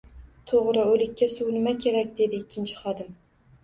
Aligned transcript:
—To‘g‘ri, 0.51 0.85
o‘likka... 0.93 1.29
suv 1.35 1.53
nima 1.59 1.77
kerak?— 1.87 2.13
dedi 2.19 2.43
ikkinchi 2.43 2.85
xodim. 2.85 3.19